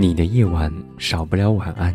[0.00, 1.94] 你的夜晚少不了晚安，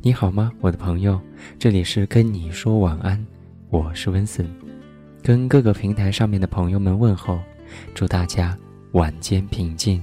[0.00, 1.20] 你好吗，我的朋友？
[1.58, 3.22] 这里是跟你说晚安，
[3.68, 4.48] 我是温森，
[5.22, 7.38] 跟各个平台上面的朋友们问候，
[7.94, 8.56] 祝大家
[8.92, 10.02] 晚间平静。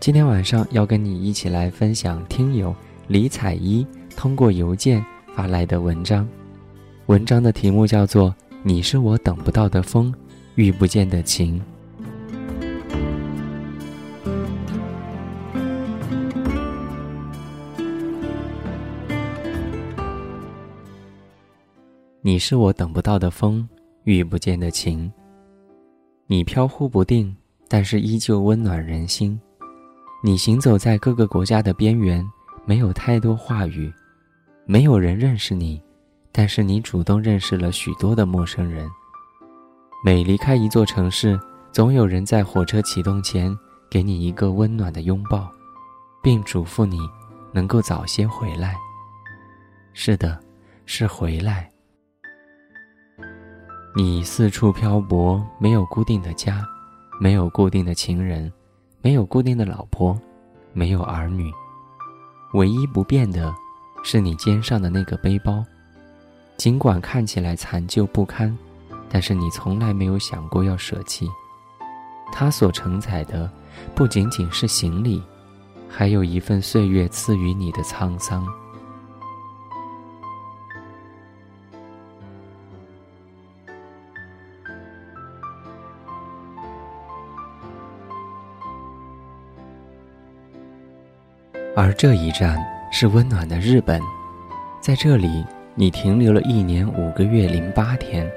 [0.00, 2.74] 今天晚上要跟你一起来分享听友
[3.06, 6.28] 李彩一通过邮件发来的文章，
[7.06, 8.30] 文章的题目叫做
[8.64, 10.12] 《你是我等不到的风》。
[10.56, 11.60] 遇不见的情，
[22.20, 23.68] 你是我等不到的风，
[24.04, 25.12] 遇不见的情。
[26.28, 29.38] 你飘忽不定，但是依旧温暖人心。
[30.22, 32.24] 你行走在各个国家的边缘，
[32.64, 33.92] 没有太多话语，
[34.66, 35.82] 没有人认识你，
[36.30, 38.88] 但是你主动认识了许多的陌生人。
[40.06, 41.40] 每离开一座城市，
[41.72, 45.50] 总有人在火车启动前给你一个温暖的拥抱，
[46.22, 46.98] 并嘱咐你
[47.54, 48.76] 能够早些回来。
[49.94, 50.38] 是的，
[50.84, 51.70] 是回来。
[53.96, 56.62] 你四处漂泊，没有固定的家，
[57.18, 58.52] 没有固定的情人，
[59.00, 60.20] 没有固定的老婆，
[60.74, 61.50] 没有儿女。
[62.52, 63.54] 唯一不变的，
[64.04, 65.64] 是你肩上的那个背包，
[66.58, 68.54] 尽管看起来残旧不堪。
[69.14, 71.30] 但是你从来没有想过要舍弃，
[72.32, 73.48] 它所承载的
[73.94, 75.22] 不仅仅是行李，
[75.88, 78.44] 还有一份岁月赐予你的沧桑。
[91.76, 92.58] 而这一站
[92.90, 94.02] 是温暖的日本，
[94.80, 95.46] 在这里
[95.76, 98.28] 你停留了一年五个月零八天。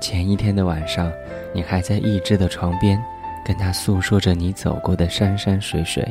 [0.00, 1.10] 前一天的晚上，
[1.52, 3.02] 你还在一只的床边，
[3.44, 6.06] 跟他诉说着你走过的山山水水。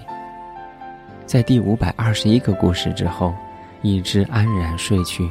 [1.26, 3.34] 在第五百二十一个故事之后，
[3.82, 5.30] 一只安然睡去，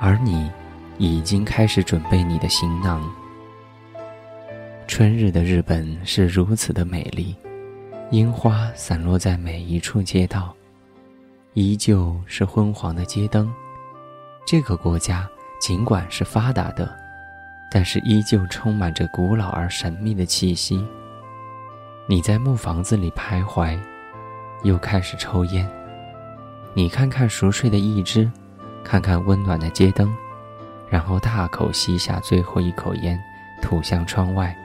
[0.00, 0.50] 而你
[0.98, 3.02] 已经开始准备你的行囊。
[4.86, 7.34] 春日的日本是如此的美丽，
[8.10, 10.54] 樱花散落在每一处街道，
[11.54, 13.52] 依旧是昏黄的街灯。
[14.46, 15.28] 这个国家
[15.60, 17.03] 尽管是发达的。
[17.74, 20.86] 但是依旧充满着古老而神秘的气息。
[22.06, 23.76] 你在木房子里徘徊，
[24.62, 25.68] 又开始抽烟。
[26.72, 28.30] 你看看熟睡的一只，
[28.84, 30.14] 看看温暖的街灯，
[30.88, 33.20] 然后大口吸下最后一口烟，
[33.60, 34.56] 吐向窗外，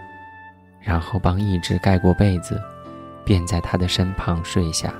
[0.80, 2.62] 然后帮一只盖过被子，
[3.26, 4.94] 便在他的身旁睡下。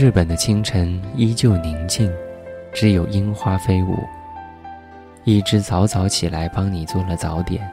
[0.00, 2.10] 日本的清晨依旧宁静，
[2.72, 3.98] 只有樱花飞舞。
[5.24, 7.70] 一只早早起来帮你做了早点，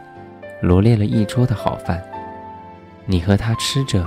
[0.62, 2.04] 罗列了一桌的好饭。
[3.06, 4.06] 你和他吃着，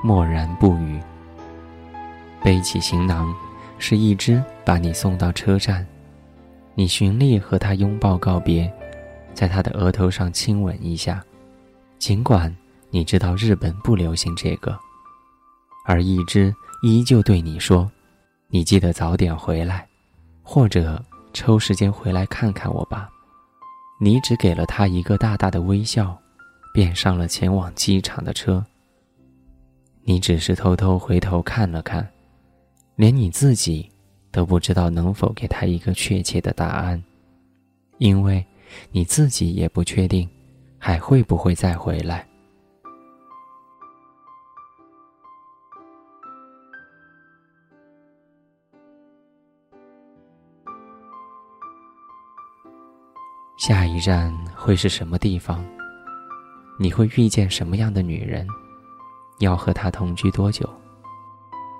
[0.00, 1.00] 默然不语。
[2.40, 3.34] 背起行囊，
[3.78, 5.84] 是一只把你送到车站。
[6.76, 8.72] 你循例和他拥抱告别，
[9.34, 11.20] 在他的额头上亲吻一下，
[11.98, 12.56] 尽管
[12.90, 14.78] 你知道日本不流行这个。
[15.86, 16.54] 而一只。
[16.82, 17.90] 依旧对你说
[18.48, 19.88] ：“你记得早点回来，
[20.42, 21.02] 或者
[21.32, 23.08] 抽时间回来看看我吧。”
[23.98, 26.16] 你只给了他一个大大的微笑，
[26.74, 28.64] 便上了前往机场的车。
[30.02, 32.06] 你只是偷偷回头看了看，
[32.94, 33.90] 连你自己
[34.30, 37.02] 都不知道能否给他一个确切的答案，
[37.96, 38.44] 因为
[38.92, 40.28] 你自己也不确定
[40.78, 42.24] 还会不会再回来。
[53.66, 55.60] 下一站会是什么地方？
[56.78, 58.46] 你会遇见什么样的女人？
[59.40, 60.64] 要和她同居多久？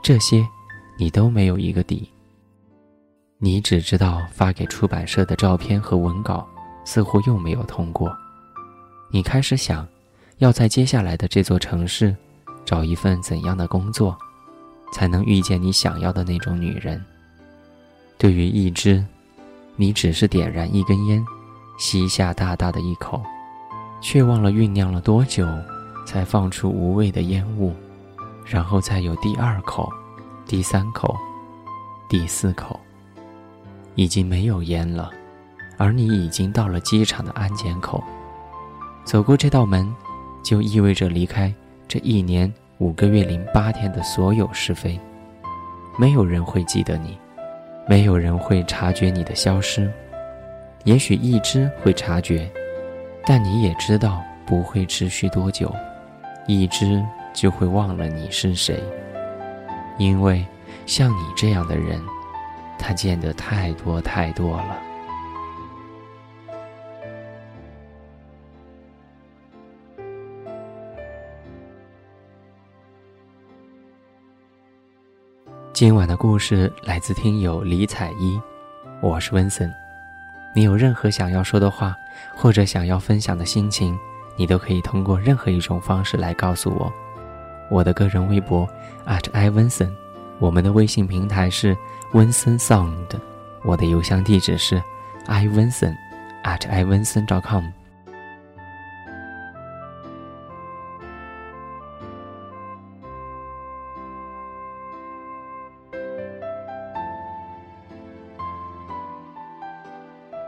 [0.03, 0.45] 这些，
[0.99, 2.11] 你都没有一个底。
[3.39, 6.45] 你只知道发给出版社的照片和文稿
[6.85, 8.13] 似乎又没有通过。
[9.13, 9.87] 你开始想，
[10.39, 12.13] 要在接下来的这座城市，
[12.65, 14.19] 找一份怎样的工作，
[14.93, 17.01] 才能遇见你想要的那种女人？
[18.19, 19.07] 对于一只，
[19.77, 21.25] 你只是点燃一根烟，
[21.77, 23.23] 吸下大大的一口，
[24.01, 25.47] 却忘了酝酿了多久，
[26.07, 27.75] 才放出无味的烟雾，
[28.45, 29.91] 然后再有第二口、
[30.47, 31.15] 第三口、
[32.09, 32.79] 第四口，
[33.95, 35.11] 已经没有烟了，
[35.77, 38.03] 而你已经到了机场的安检口。
[39.05, 39.95] 走过这道门，
[40.43, 41.55] 就意味着离开
[41.87, 44.99] 这一年五个月零八天的所有是非。
[45.99, 47.17] 没有人会记得你，
[47.89, 49.91] 没有人会察觉你的消失。
[50.87, 52.49] 也许一只会察觉，
[53.25, 55.75] 但你也知道不会持续多久，
[56.47, 57.05] 一只
[57.35, 58.81] 就会忘了你是谁。
[59.99, 60.47] 因为
[60.87, 62.01] 像你这样的人，
[62.79, 64.79] 他见得太多太多了。
[75.73, 78.41] 今晚的故事来自听友李彩一，
[79.03, 79.69] 我是温森。
[80.57, 81.95] 你有任何想要说的话，
[82.35, 83.95] 或者想要分享的心情，
[84.37, 86.91] 你都可以通过任何一种方式来告诉我。
[87.71, 88.67] 我的个人微博
[89.07, 89.91] at ivenson，，
[90.39, 91.77] 我们的微信平台是
[92.13, 93.21] w i n s o n Sound，
[93.65, 94.83] 我的邮箱地址是
[95.27, 95.95] ivenson
[96.45, 97.65] at ivenson.com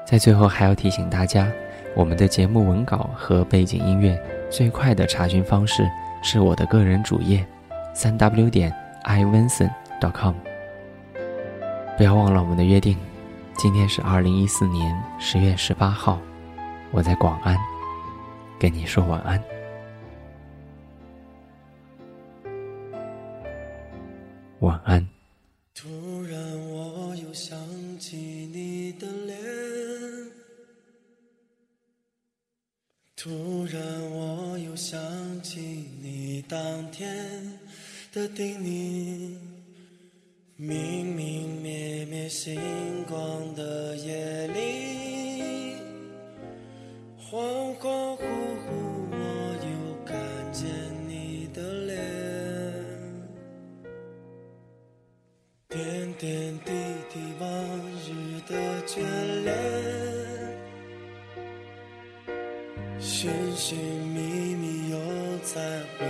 [0.09, 1.53] 在最后还要提醒大家，
[1.95, 4.19] 我们的节目文稿和背景音乐
[4.49, 5.87] 最快的查询方式
[6.23, 7.47] 是我的个人主页，
[7.93, 10.35] 三 w 点 i v i n c e n t com。
[11.99, 12.97] 不要忘了我们的约定，
[13.59, 16.19] 今天是二零一四年十月十八号，
[16.91, 17.55] 我在广安，
[18.59, 19.45] 跟你说晚安，
[24.61, 25.07] 晚安。
[25.75, 25.87] 突
[26.23, 26.48] 然，
[36.49, 37.59] 当天
[38.11, 39.37] 的叮咛。
[40.57, 42.59] 明明灭灭星
[43.07, 45.77] 光的夜里，
[47.21, 48.25] 恍恍惚
[48.65, 48.67] 惚，
[49.13, 49.15] 我
[49.63, 49.69] 又
[50.05, 50.17] 看
[50.53, 50.67] 见
[51.07, 51.97] 你的脸。
[55.69, 56.73] 点点滴
[57.13, 57.47] 滴，往
[58.01, 58.57] 日的
[58.87, 58.97] 眷
[59.45, 59.55] 恋。
[62.99, 64.99] 寻寻觅觅，又
[65.45, 65.61] 再
[65.99, 66.05] 回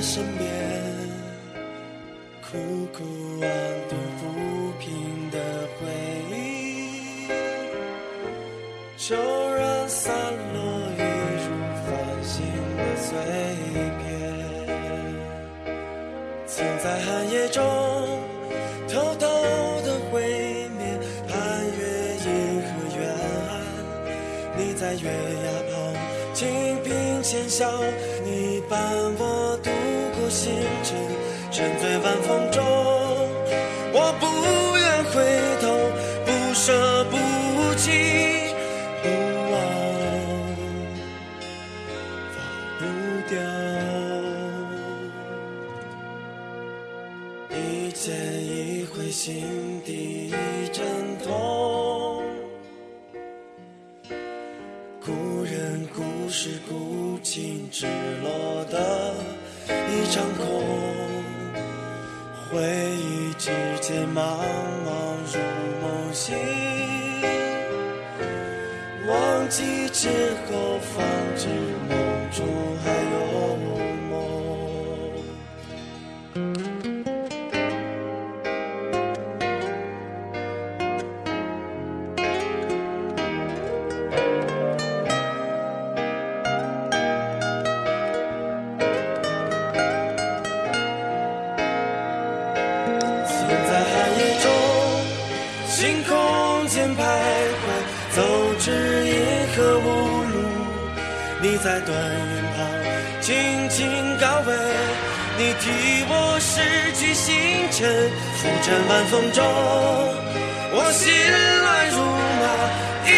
[0.00, 0.48] 身边，
[2.40, 2.56] 苦
[2.96, 3.04] 苦
[3.42, 3.48] 安
[3.88, 4.20] 定抚
[4.78, 4.86] 平
[5.30, 5.36] 的
[5.78, 5.80] 回
[6.30, 7.28] 忆，
[8.96, 9.16] 骤
[9.54, 10.14] 然散
[10.54, 10.56] 落，
[10.96, 11.00] 一
[11.44, 11.46] 如
[11.84, 11.86] 繁
[12.22, 12.36] 星
[12.76, 13.06] 的碎
[13.98, 14.02] 片。
[16.46, 17.62] 曾在寒夜中
[18.88, 19.26] 偷偷
[19.82, 20.22] 的会
[20.78, 20.80] 面，
[21.28, 21.36] 盼
[21.76, 21.80] 月
[22.24, 22.26] 银
[22.62, 22.66] 河
[22.98, 23.00] 远
[23.48, 23.50] 岸。
[24.56, 25.04] 你在月
[25.44, 25.72] 牙旁
[26.34, 26.38] 静
[26.82, 26.86] 颦
[27.22, 27.68] 浅笑，
[28.24, 28.78] 你伴，
[31.58, 32.64] 沉醉晚风中。
[33.92, 34.26] 我不
[34.78, 35.18] 愿回
[35.60, 35.66] 头，
[36.24, 37.16] 不舍不
[37.74, 38.54] 弃，
[39.02, 39.08] 不
[39.50, 39.58] 忘，
[42.30, 42.38] 放
[42.78, 42.80] 不
[43.28, 43.34] 掉。
[47.58, 50.86] 一见一回，心底一阵
[51.24, 52.22] 痛。
[55.04, 57.84] 故人故事古琴，只
[58.22, 59.12] 落得
[59.66, 60.97] 一场空。
[62.50, 62.62] 回
[62.96, 63.50] 忆之
[63.80, 64.22] 间，茫
[64.86, 64.88] 茫
[65.32, 65.38] 如
[65.82, 66.34] 梦醒。
[69.06, 70.08] 忘记之
[70.46, 70.47] 后，
[99.58, 99.82] 的无
[100.22, 100.38] 路
[101.42, 102.58] 你在断云旁
[103.20, 103.34] 轻
[103.68, 103.76] 轻
[104.20, 104.54] 告慰
[105.36, 105.64] 你替
[106.08, 106.60] 我失
[106.94, 107.34] 去星
[107.72, 109.44] 辰浮沉晚风中
[110.70, 111.10] 我心
[111.64, 111.98] 乱如
[112.40, 112.44] 麻
[113.04, 113.12] 一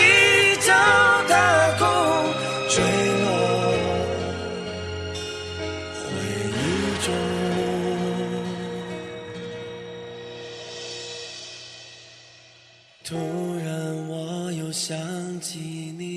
[0.64, 0.68] 脚
[1.28, 1.32] 踏
[1.78, 1.82] 空
[2.68, 2.74] 坠
[3.22, 3.26] 落
[5.94, 6.02] 回
[6.48, 6.58] 忆
[7.04, 7.06] 中。
[13.04, 13.10] 突
[13.56, 13.68] 然
[14.08, 14.12] 我
[14.52, 14.96] 又想
[15.40, 15.58] 起
[15.98, 16.09] 你